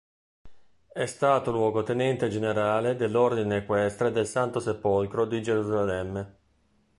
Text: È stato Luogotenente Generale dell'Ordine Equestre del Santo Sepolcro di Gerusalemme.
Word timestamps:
È 0.91 1.05
stato 1.05 1.51
Luogotenente 1.51 2.27
Generale 2.27 2.95
dell'Ordine 2.95 3.57
Equestre 3.57 4.09
del 4.09 4.25
Santo 4.25 4.59
Sepolcro 4.59 5.25
di 5.27 5.43
Gerusalemme. 5.43 6.35